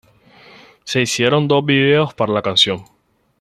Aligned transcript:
Se 0.83 0.99
hicieron 1.01 1.47
dos 1.47 1.63
videos 1.63 2.15
para 2.15 2.33
la 2.33 2.41
canción. 2.41 2.85